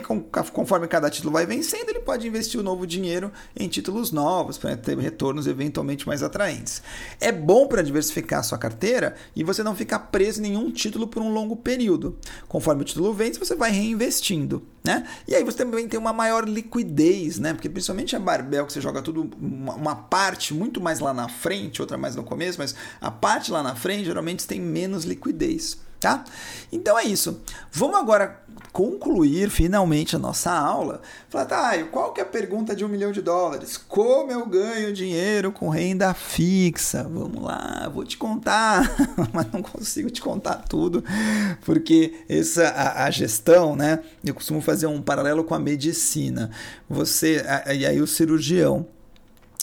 [0.52, 4.76] conforme cada título vai vencendo, ele pode investir o novo dinheiro em títulos novos para
[4.76, 6.84] ter retornos eventualmente mais atraentes.
[7.20, 11.08] É bom para diversificar a sua carteira e você não ficar preso em nenhum título
[11.08, 12.17] por um longo período.
[12.50, 14.62] Conforme o título vence, você vai reinvestindo.
[14.84, 15.08] Né?
[15.28, 17.54] E aí você também tem uma maior liquidez, né?
[17.54, 21.30] Porque principalmente a Barbel, que você joga tudo, uma, uma, parte muito mais lá na
[21.30, 25.78] frente, outra mais no começo, mas a parte lá na frente geralmente tem menos liquidez.
[26.02, 26.26] tá?
[26.72, 27.41] Então é isso.
[27.72, 28.41] Vamos agora
[28.72, 31.02] concluir finalmente a nossa aula.
[31.30, 33.78] Falar, tá, qual que é a pergunta de um milhão de dólares?
[33.78, 37.04] Como eu ganho dinheiro com renda fixa?
[37.04, 38.96] Vamos lá, vou te contar,
[39.34, 41.04] mas não consigo te contar tudo,
[41.66, 44.00] porque essa a, a, gestão, né?
[44.24, 46.50] Eu costumo fazer um paralelo com a medicina.
[46.90, 48.88] Você, a, e aí o cirurgião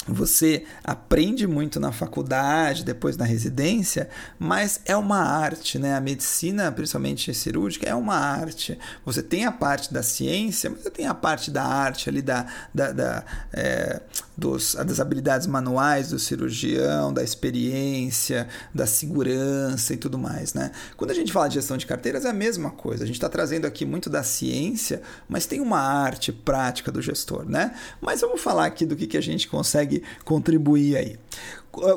[0.09, 5.95] você aprende muito na faculdade, depois na residência, mas é uma arte, né?
[5.95, 8.79] A medicina, principalmente cirúrgica, é uma arte.
[9.05, 12.47] Você tem a parte da ciência, mas você tem a parte da arte ali, da,
[12.75, 14.01] da, da é,
[14.39, 20.71] dos, das habilidades manuais do cirurgião, da experiência, da segurança e tudo mais, né?
[20.97, 23.03] Quando a gente fala de gestão de carteiras, é a mesma coisa.
[23.03, 27.45] A gente está trazendo aqui muito da ciência, mas tem uma arte prática do gestor,
[27.45, 27.75] né?
[28.01, 31.17] Mas vamos falar aqui do que, que a gente consegue contribuir aí.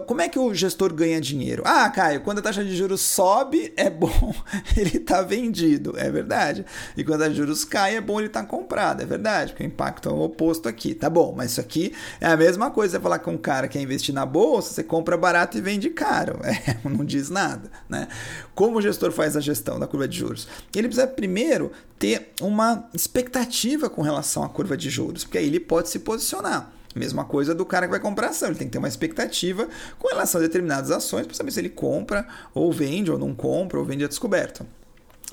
[0.05, 1.63] Como é que o gestor ganha dinheiro?
[1.65, 4.33] Ah, Caio, quando a taxa de juros sobe, é bom
[4.77, 6.65] ele estar tá vendido, é verdade.
[6.95, 9.53] E quando a taxa de juros cai, é bom ele estar tá comprado, é verdade,
[9.53, 10.93] porque o impacto é o oposto aqui.
[10.93, 12.97] Tá bom, mas isso aqui é a mesma coisa.
[12.97, 15.89] Você falar com um cara que quer investir na bolsa, você compra barato e vende
[15.89, 16.39] caro.
[16.61, 18.07] É, não diz nada, né?
[18.53, 20.47] Como o gestor faz a gestão da curva de juros?
[20.75, 25.59] Ele precisa primeiro ter uma expectativa com relação à curva de juros, porque aí ele
[25.59, 26.71] pode se posicionar.
[26.95, 30.07] Mesma coisa do cara que vai comprar ação, ele tem que ter uma expectativa com
[30.07, 33.85] relação a determinadas ações para saber se ele compra ou vende ou não compra ou
[33.85, 34.65] vende a descoberta.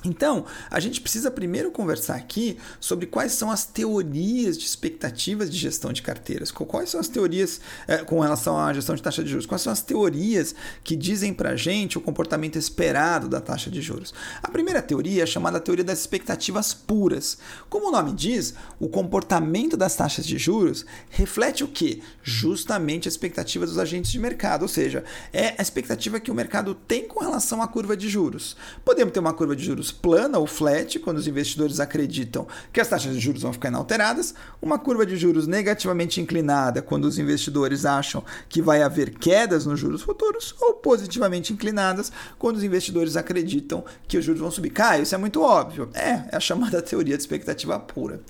[0.05, 5.57] Então, a gente precisa primeiro conversar aqui sobre quais são as teorias de expectativas de
[5.57, 6.51] gestão de carteiras.
[6.51, 9.45] Quais são as teorias é, com relação à gestão de taxa de juros?
[9.45, 13.81] Quais são as teorias que dizem para a gente o comportamento esperado da taxa de
[13.81, 14.13] juros?
[14.41, 17.37] A primeira teoria é chamada teoria das expectativas puras.
[17.69, 22.01] Como o nome diz, o comportamento das taxas de juros reflete o que?
[22.23, 26.73] Justamente a expectativa dos agentes de mercado, ou seja, é a expectativa que o mercado
[26.73, 28.55] tem com relação à curva de juros.
[28.85, 32.87] Podemos ter uma curva de juros plana ou flat, quando os investidores acreditam que as
[32.87, 37.85] taxas de juros vão ficar inalteradas, uma curva de juros negativamente inclinada, quando os investidores
[37.85, 43.83] acham que vai haver quedas nos juros futuros, ou positivamente inclinadas, quando os investidores acreditam
[44.07, 44.69] que os juros vão subir.
[44.69, 45.89] Caio, isso é muito óbvio.
[45.93, 48.21] É, é a chamada teoria de expectativa pura.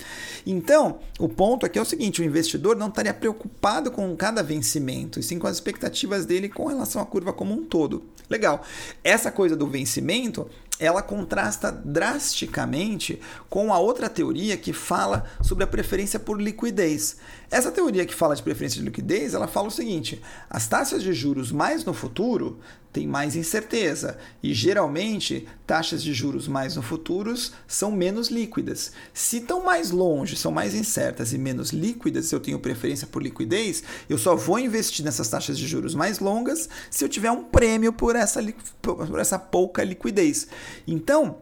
[0.45, 5.19] Então, o ponto aqui é o seguinte: o investidor não estaria preocupado com cada vencimento,
[5.19, 8.03] e sim com as expectativas dele com relação à curva como um todo.
[8.29, 8.63] Legal.
[9.03, 10.47] Essa coisa do vencimento
[10.79, 17.17] ela contrasta drasticamente com a outra teoria que fala sobre a preferência por liquidez.
[17.51, 21.13] Essa teoria que fala de preferência de liquidez, ela fala o seguinte: as taxas de
[21.13, 22.59] juros mais no futuro
[22.93, 27.33] têm mais incerteza e geralmente taxas de juros mais no futuro
[27.67, 28.91] são menos líquidas.
[29.13, 33.21] Se estão mais longe, são mais incertas e menos líquidas, se eu tenho preferência por
[33.21, 37.43] liquidez, eu só vou investir nessas taxas de juros mais longas se eu tiver um
[37.43, 38.41] prêmio por essa,
[38.81, 40.47] por essa pouca liquidez.
[40.87, 41.37] Então,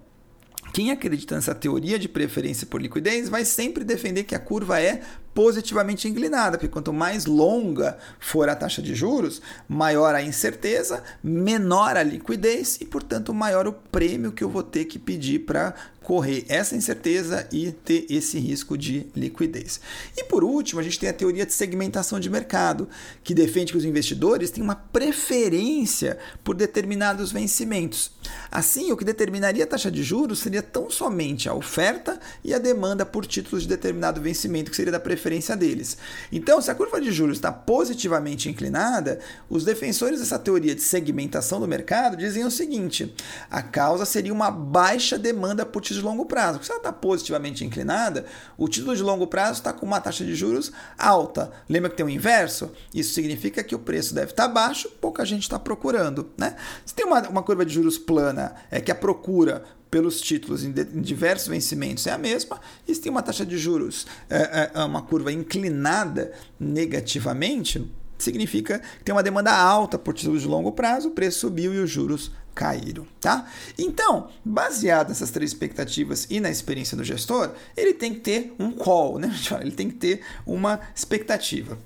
[0.73, 5.01] quem acredita nessa teoria de preferência por liquidez vai sempre defender que a curva é
[5.33, 11.95] positivamente inclinada, porque quanto mais longa for a taxa de juros, maior a incerteza, menor
[11.95, 15.75] a liquidez e, portanto, maior o prêmio que eu vou ter que pedir para
[16.07, 19.81] correr essa incerteza e ter esse risco de liquidez.
[20.15, 22.87] E por último, a gente tem a teoria de segmentação de mercado,
[23.25, 28.13] que defende que os investidores têm uma preferência por determinados vencimentos.
[28.49, 32.57] Assim, o que determinaria a taxa de juros seria tão somente a oferta e a
[32.57, 35.97] demanda por títulos de determinado vencimento, que seria da preferência deles.
[36.31, 41.59] Então, se a curva de juros está positivamente inclinada, os defensores dessa teoria de segmentação
[41.59, 43.13] do mercado dizem o seguinte:
[43.51, 46.63] a causa seria uma baixa demanda por títulos de longo prazo.
[46.63, 48.25] Se ela está positivamente inclinada,
[48.57, 51.51] o título de longo prazo está com uma taxa de juros alta.
[51.67, 52.71] Lembra que tem o inverso?
[52.93, 56.29] Isso significa que o preço deve estar tá baixo, pouca gente está procurando.
[56.37, 56.55] Né?
[56.85, 60.71] Se tem uma, uma curva de juros plana, é que a procura pelos títulos em,
[60.71, 65.01] diversos vencimentos é a mesma, e se tem uma taxa de juros, é, é, uma
[65.01, 71.11] curva inclinada negativamente, significa que tem uma demanda alta por títulos de longo prazo, o
[71.11, 73.47] preço subiu e os juros caíram, tá?
[73.77, 78.71] Então, baseado nessas três expectativas e na experiência do gestor, ele tem que ter um
[78.71, 79.31] call, né?
[79.61, 81.77] Ele tem que ter uma expectativa.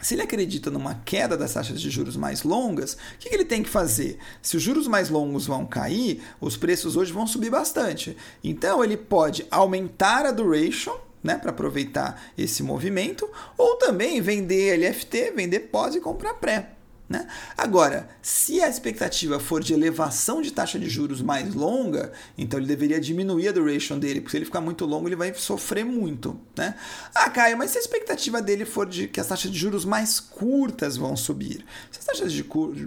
[0.00, 3.62] Se ele acredita numa queda das taxas de juros mais longas, o que, ele tem
[3.62, 4.18] que fazer?
[4.42, 8.16] Se os juros mais longos vão cair, os preços hoje vão subir bastante.
[8.42, 15.32] Então ele pode aumentar a duration, né, para aproveitar esse movimento, ou também vender LFT,
[15.36, 16.72] vender pós e comprar pré.
[17.12, 17.26] Né?
[17.58, 22.66] Agora, se a expectativa for de elevação de taxa de juros mais longa, então ele
[22.66, 26.40] deveria diminuir a duration dele, porque se ele ficar muito longo, ele vai sofrer muito.
[26.56, 26.74] Né?
[27.14, 30.20] Ah, Caio, mas se a expectativa dele for de que as taxas de juros mais
[30.20, 32.42] curtas vão subir, se as taxas de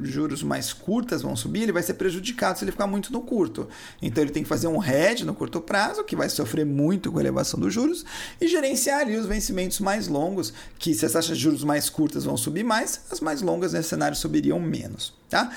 [0.06, 3.70] juros mais curtas vão subir, ele vai ser prejudicado se ele ficar muito no curto.
[4.02, 7.20] Então ele tem que fazer um hedge no curto prazo, que vai sofrer muito com
[7.20, 8.04] a elevação dos juros,
[8.42, 12.24] e gerenciar ali os vencimentos mais longos, que se as taxas de juros mais curtas
[12.24, 15.14] vão subir mais, as mais longas nesse cenário subiriam menos.
[15.30, 15.52] Tá?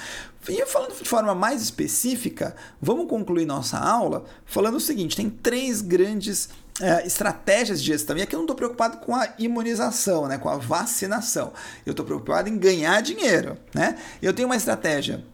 [0.49, 5.81] E falando de forma mais específica, vamos concluir nossa aula falando o seguinte: tem três
[5.81, 6.49] grandes
[6.81, 8.17] é, estratégias de gestão.
[8.17, 11.53] E aqui eu não estou preocupado com a imunização, né, com a vacinação.
[11.85, 13.57] Eu estou preocupado em ganhar dinheiro.
[13.75, 13.99] Né?
[14.23, 15.25] Eu tenho uma estratégia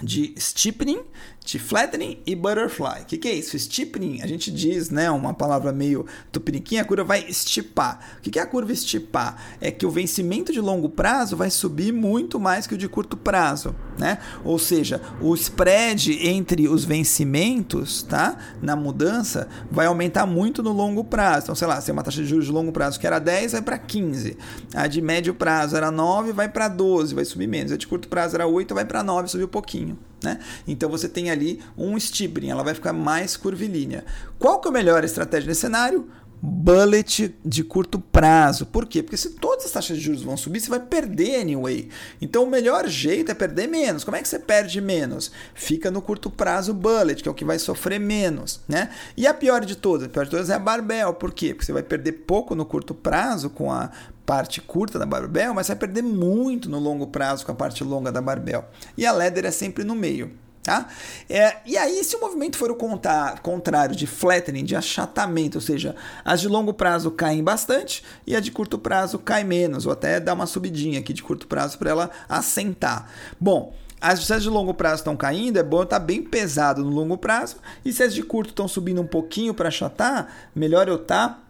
[0.00, 1.00] de steepening
[1.44, 3.02] de flattening e butterfly.
[3.02, 3.58] O que, que, é isso?
[3.58, 8.16] Steepening, a gente diz, né, uma palavra meio tupiniquinha, a curva vai estipar.
[8.18, 9.36] O que, que é a curva estipar?
[9.60, 13.16] É que o vencimento de longo prazo vai subir muito mais que o de curto
[13.16, 14.18] prazo, né?
[14.44, 18.36] Ou seja, o spread entre os vencimentos, tá?
[18.60, 21.44] Na mudança, vai aumentar muito no longo prazo.
[21.44, 23.52] Então, sei lá, se é uma taxa de juros de longo prazo que era 10,
[23.52, 24.36] vai para 15.
[24.74, 27.72] A de médio prazo era 9, vai para 12, vai subir menos.
[27.72, 29.81] A de curto prazo era 8, vai para 9, subiu um pouquinho.
[30.22, 30.38] Né?
[30.68, 34.04] Então você tem ali um steepening, ela vai ficar mais curvilínea.
[34.38, 36.08] Qual que é a melhor estratégia nesse cenário?
[36.44, 38.66] bullet de curto prazo.
[38.66, 39.00] Por quê?
[39.00, 41.88] Porque se todas as taxas de juros vão subir, você vai perder anyway.
[42.20, 44.02] Então o melhor jeito é perder menos.
[44.02, 45.30] Como é que você perde menos?
[45.54, 48.90] Fica no curto prazo bullet, que é o que vai sofrer menos, né?
[49.16, 51.14] E a pior de todas, a pior de todas é a barbell.
[51.14, 51.54] Por quê?
[51.54, 53.92] Porque você vai perder pouco no curto prazo com a
[54.24, 58.12] parte curta da barbell, mas vai perder muito no longo prazo com a parte longa
[58.12, 58.64] da barbell.
[58.96, 60.32] E a leather é sempre no meio.
[60.62, 60.86] Tá?
[61.28, 65.60] É, e aí, se o movimento for o contar, contrário de flattening, de achatamento, ou
[65.60, 69.92] seja, as de longo prazo caem bastante e a de curto prazo cai menos, ou
[69.92, 73.10] até dá uma subidinha aqui de curto prazo para ela assentar.
[73.40, 77.18] Bom, as de longo prazo estão caindo, é bom estar tá bem pesado no longo
[77.18, 81.28] prazo, e se as de curto estão subindo um pouquinho para achatar, melhor eu estar
[81.28, 81.41] tá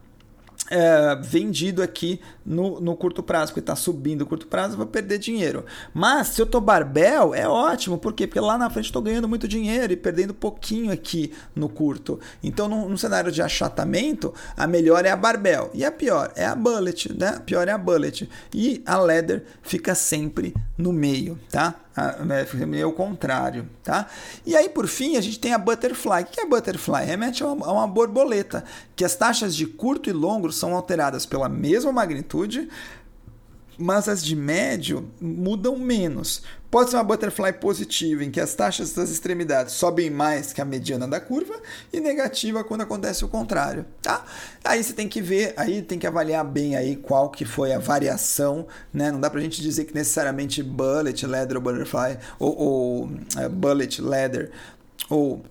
[0.69, 4.87] é, vendido aqui no, no curto prazo, porque está subindo o curto prazo, eu vou
[4.87, 5.65] perder dinheiro.
[5.93, 8.27] Mas se eu estou barbel, é ótimo, por quê?
[8.27, 12.19] Porque lá na frente estou ganhando muito dinheiro e perdendo pouquinho aqui no curto.
[12.41, 16.45] Então, num, num, cenário de achatamento, a melhor é a barbel e a pior é
[16.45, 17.29] a bullet, né?
[17.29, 18.29] A pior é a bullet.
[18.53, 21.82] E a leather fica sempre no meio, tá?
[21.95, 24.07] É o contrário, tá?
[24.45, 26.23] E aí, por fim, a gente tem a butterfly.
[26.23, 27.05] O que é butterfly?
[27.05, 28.63] Remete a uma, a uma borboleta,
[28.95, 32.67] que as taxas de curto e longo são alteradas pela mesma magnitude,
[33.77, 36.43] mas as de médio mudam menos.
[36.69, 40.65] Pode ser uma butterfly positiva, em que as taxas das extremidades sobem mais que a
[40.65, 41.53] mediana da curva,
[41.91, 44.25] e negativa quando acontece o contrário, tá?
[44.63, 47.79] Aí você tem que ver, aí tem que avaliar bem aí qual que foi a
[47.79, 49.11] variação, né?
[49.11, 54.01] Não dá pra gente dizer que necessariamente bullet, leather ou butterfly, ou, ou uh, bullet,
[54.01, 54.51] leather,
[55.09, 55.43] ou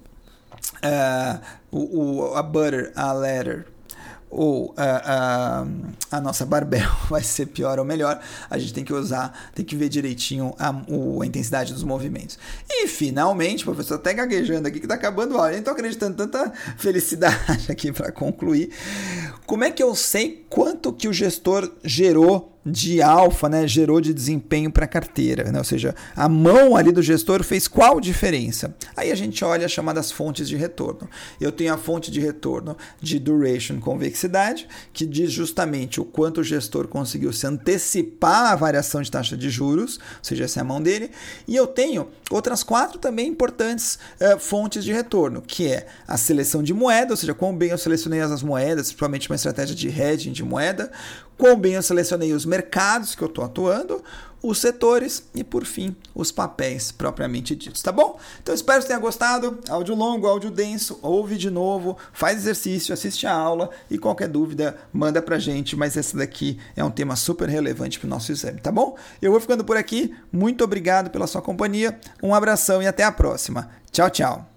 [0.83, 3.67] uh, o, o, a butter, a leather,
[4.33, 5.63] ou a,
[6.11, 8.19] a, a, nossa barbel vai ser pior ou melhor,
[8.49, 12.39] a gente tem que usar, tem que ver direitinho a, a intensidade dos movimentos.
[12.69, 16.51] E finalmente, professor, até gaguejando aqui que tá acabando a aula, nem tô acreditando tanta
[16.79, 18.71] felicidade aqui para concluir.
[19.45, 24.15] Como é que eu sei quanto que o gestor gerou de alfa, né, gerou de
[24.15, 25.59] desempenho para a carteira, né?
[25.59, 28.75] ou seja, a mão ali do gestor fez qual diferença?
[28.97, 31.09] Aí a gente olha as chamadas fontes de retorno.
[31.41, 36.45] Eu tenho a fonte de retorno de duration convexidade, que diz justamente o quanto o
[36.45, 40.65] gestor conseguiu se antecipar a variação de taxa de juros, ou seja, essa é a
[40.65, 41.11] mão dele,
[41.49, 46.63] e eu tenho outras quatro também importantes uh, fontes de retorno, que é a seleção
[46.63, 50.33] de moeda, ou seja, quão bem eu selecionei as moedas, principalmente uma estratégia de hedging
[50.33, 50.91] de moeda,
[51.43, 54.01] quão bem eu selecionei os mercados que eu estou atuando,
[54.41, 58.17] os setores e, por fim, os papéis propriamente ditos, tá bom?
[58.41, 59.59] Então espero que tenha gostado.
[59.69, 64.77] Áudio longo, áudio denso, ouve de novo, faz exercício, assiste a aula e qualquer dúvida
[64.93, 68.61] manda pra gente, mas esse daqui é um tema super relevante para o nosso exame,
[68.61, 68.97] tá bom?
[69.21, 73.11] Eu vou ficando por aqui, muito obrigado pela sua companhia, um abração e até a
[73.11, 73.69] próxima.
[73.91, 74.52] Tchau, tchau.